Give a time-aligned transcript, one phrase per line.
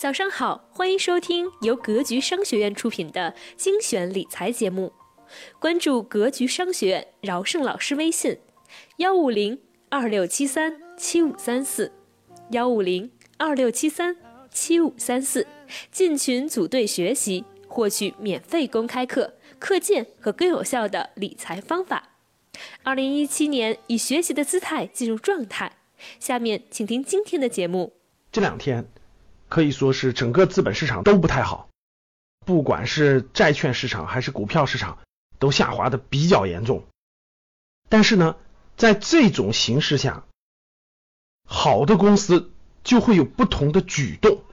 [0.00, 4.94] 早上好，欢迎收听由格局商学院出品的精选理财节目。
[5.58, 8.38] 关注格局商学院饶胜老师微信：
[8.96, 9.60] 幺五零
[9.90, 11.92] 二六七三七五三四，
[12.52, 14.16] 幺五零二六七三
[14.50, 15.46] 七五三四。
[15.92, 22.14] 进群组队学习，获取免费公开课、课件和更有效的理财方法。
[22.82, 25.76] 二零一七年，以学习的姿态进入状态。
[26.18, 27.92] 下面请听今天的节目。
[28.32, 28.86] 这两天
[29.50, 31.68] 可以说是整个资本市场都不太好，
[32.46, 34.98] 不管是债券市场还是股票市场，
[35.38, 36.86] 都下滑的比较严重。
[37.88, 38.36] 但是呢，
[38.76, 40.24] 在这种形势下，
[41.44, 42.52] 好的公司
[42.84, 44.44] 就会有不同的举动。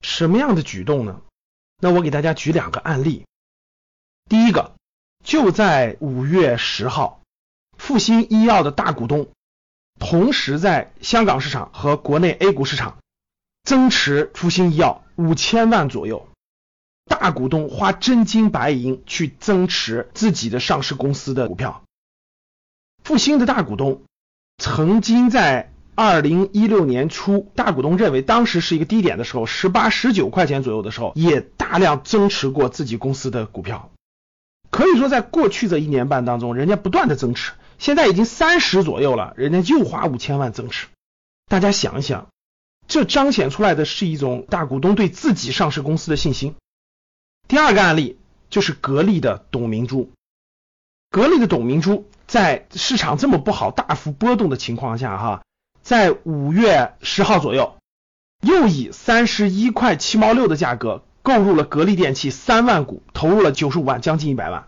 [0.00, 1.20] 什么样的举动呢？
[1.78, 3.26] 那我给大家举两个案例。
[4.30, 4.74] 第一个，
[5.22, 7.20] 就在五月十号，
[7.76, 9.28] 复星医药的大股东
[9.98, 12.98] 同时在香港市场和国内 A 股市场
[13.62, 16.28] 增持复星医药五千万左右。
[17.06, 21.82] 大股东花真金白银去增持自己的上市公司的股票。
[23.04, 24.02] 复星的大股东
[24.58, 25.72] 曾经在。
[25.96, 33.90] 二零一六年初，大股东认为当时是一个低点的时候，十八、十九块钱左右的时候，也大量增持过自己公司的股票。
[34.70, 40.86] 可以说，在过去这一年半当中，人家不断的增持，现在已经三十左右了，人家又花五千万增持。
[41.50, 42.28] 大家想一想，
[42.90, 46.56] 这彰显出来的是一种大股东对自己上市公司的信心。
[47.46, 48.18] 第二个案例
[48.50, 50.10] 就是格力的董明珠，
[51.08, 55.42] 格力的董明珠在市场这么不好、大幅波动的情况下，哈。
[55.82, 57.76] 在五月十号左右，
[58.42, 64.66] 又以三十一块七毛六的价格购入了格力电器三万股，投入了九十五万，将近一百万。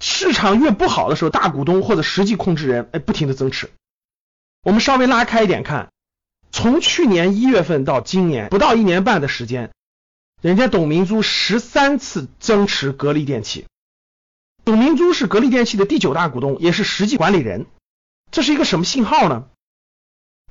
[0.00, 3.70] 市场越不好的时候，大股东或者实际控制人哎，不停的增持。
[4.64, 5.91] 我们稍微拉开一点看，
[6.52, 9.72] 从去年一月份到今年不到一年半的时间，
[10.42, 13.66] 人家董明珠十三次增持格力电器。
[14.64, 17.66] 董明珠是格力电器的第九大股东，也是实际管理人。
[18.30, 19.46] 这是一个什么信号呢？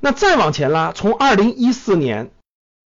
[0.02, 2.32] 那再往前拉，从二零一四年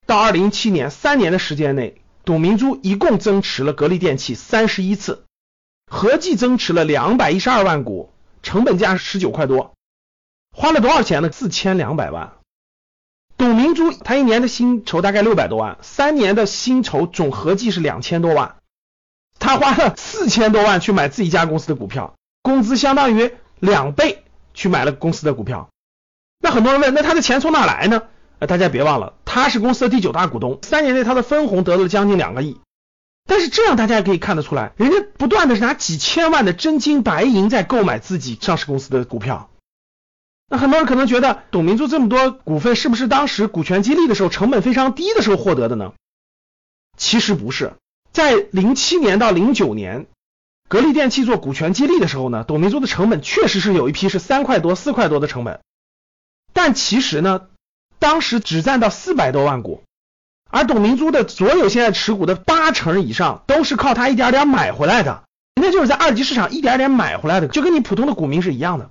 [0.05, 5.23] 到二零一七年三年的时间内，董明珠一共增持了格力电器三十一次，
[5.89, 8.13] 合计增持了两百一十二万股，
[8.43, 9.73] 成本价是十九块多，
[10.51, 11.31] 花了多少钱呢？
[11.31, 12.33] 四千两百万。
[13.37, 18.55] 董明珠她一年的薪酬大概六百多万，三年的薪酬总合计是两千多万，
[19.39, 24.23] 他花了四千多万去买自己家公司的股票，工资相当于两倍
[24.53, 25.69] 去买了公司的股票。
[26.39, 28.03] 那很多人问，那他的钱从哪来呢？
[28.39, 32.59] 呃，大家别忘了，他是公司的第九大股东，三年内他的分红得了将近两个亿。
[33.27, 39.49] 但是这样大家也可以看得出来，人家不断的是拿几千万的真金白银在购买自己上市公司的股票。
[40.47, 45.93] 那很多人可能觉得，董明珠这么多股份是不是当时股权激励的时候成本非常低的时候获得的呢？
[46.97, 47.73] 其实不是，
[48.11, 50.05] 在零七年到零九年，
[50.69, 55.61] 格力电器做股权激励的时候呢，董明珠的成本确实是有一批是三块多、四块多的成本。
[56.53, 57.47] 但其实呢，
[57.97, 59.83] 当时只占到四百多万股，
[60.49, 65.23] 而董明珠的所有现在持股的八成以上都是靠他一点点买回来的，
[65.55, 68.89] 人家就是在二级市场一点点买回来的，就跟你普通的股民是一样的。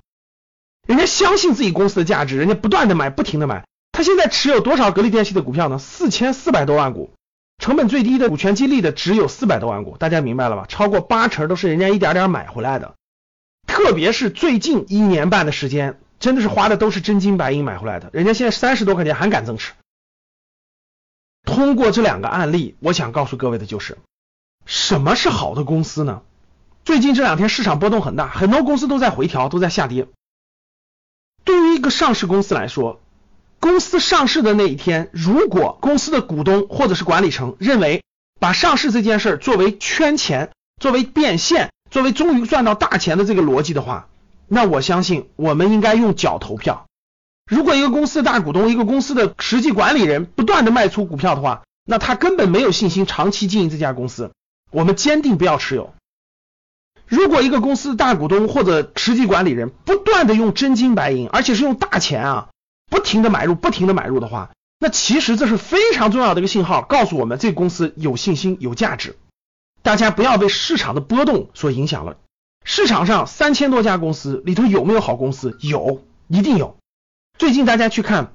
[0.85, 3.65] 人家相信自己公司的价值，人家不断的买，不停的买。
[3.91, 5.79] 他现在持有多少格力电器的股票呢？
[5.79, 7.11] 四千四百多万股，
[7.57, 10.65] 成本最低的股权激励的只有四百多万股，大家明白了吧？
[10.67, 12.95] 超过八成都是人家一点点买回来的，
[13.67, 15.99] 特别是最近一年半的时间。
[16.17, 19.73] 真的是花的都是真金白银买回来的，人家现在三十多块钱还敢增持。
[21.43, 23.97] 通过这两个案例，我想告诉各位的就是，
[24.65, 26.21] 什么是好的公司呢？
[26.85, 30.07] 最近这两天市场波动很大，很多公司都在回调，都在下跌。
[31.75, 33.01] 一个上市公司来说，
[33.59, 38.03] 公司上市的那一天，如果公司的股东或者是管理层认为
[38.39, 44.07] 把上市这件事儿作为圈钱、作为变现、作为终于赚到大钱的这个逻辑的话，
[44.47, 46.85] 那我相信，我们应该用脚投票。
[47.49, 54.31] 如果一个公司的大股东、一个公司的实际管理人不断的卖出股票的话，那他根本没有信心长期经营这家公司。
[54.71, 55.93] 我们坚定不要持有。
[57.07, 62.49] 如果一个公司大股东或者实际管理人不断的用真金白银，而且是用大钱啊，
[62.89, 69.15] 不停的买入、不停的买入的话，那其实这是非常重要的一个信号，告诉我们这个公司有信心、有价值。
[69.83, 72.17] 大家不要被市场的波动所影响了。
[72.63, 75.57] 市场上三千多家公司里头有没有好公司？
[75.61, 76.77] 有，一定有。
[77.37, 78.31] 最近大家去看，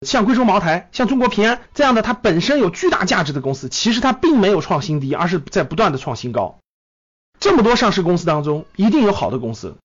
[0.00, 6.58] 像贵州茅台、像中国平安这样的，它本身有巨大价值的公司，其实它并没有创新低，而是在不断的创新高。
[7.48, 9.78] 这么多上市公司当中，一定有好的公司。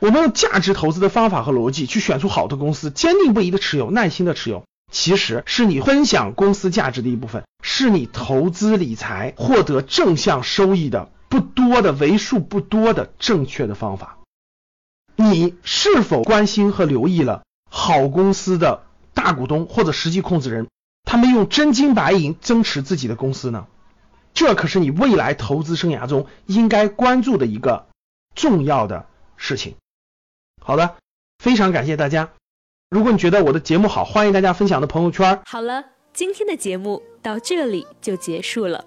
[0.00, 14.18] 我们用价值投资的方法和逻辑去选出好的公司，坚定不移的持有，耐心的持有，其实是你分享公司价值的一部分，是你投资理财获得正向收益的不多的为数不多的正确的方法。
[15.14, 18.82] 你是否关心和留意了好公司的
[19.14, 20.66] 大股东或者实际控制人，
[21.04, 23.68] 他们用真金白银增持自己的公司呢？
[24.36, 27.86] 这可是你未来投资生涯中应该关注的一个
[28.34, 29.06] 重要的
[29.38, 29.74] 事情。
[30.62, 30.96] 好的，
[31.42, 32.28] 非常感谢大家。
[32.90, 35.40] 如果你觉得我的节目好，欢迎大家分享到朋友圈。
[35.46, 38.84] 好了，今天的节目到这里就结束了。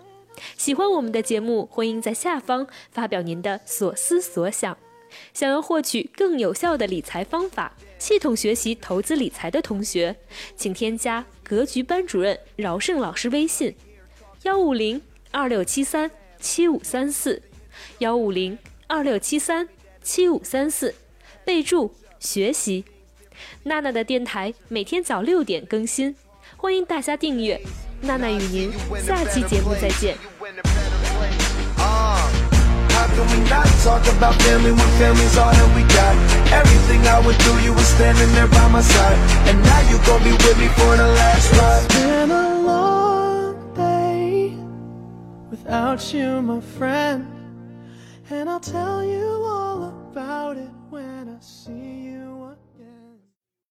[0.56, 4.78] 喜欢我们的节目，欢迎在下方发表您的所思所想。
[5.34, 10.16] 想要获取更有效的理财方法，系统学习投资理财的同学，
[10.56, 13.76] 请添加格局班主任饶胜老师微信：
[14.44, 15.02] 幺五零。
[15.32, 16.10] 二六七三
[16.40, 17.42] 七五三四
[18.00, 19.68] 幺五零二六七三
[20.02, 20.96] 七五三四，
[21.46, 22.84] 备注学习。
[23.64, 26.16] 娜娜的电台每天早六点更新，
[26.58, 27.62] 欢迎大家订阅。
[28.02, 28.72] 娜娜与您
[29.06, 30.18] 下期节目再见。
[46.00, 47.28] You, my friend.
[48.30, 52.69] And I'll tell you all about it when I see you again.